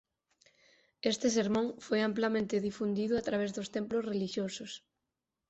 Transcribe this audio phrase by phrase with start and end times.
[1.11, 4.71] Este sermón foi amplamente difundido a través dos templos relixiosos.